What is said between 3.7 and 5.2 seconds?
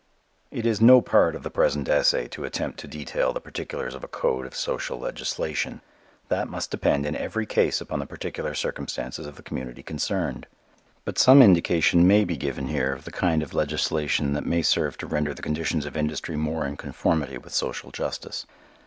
of a code of social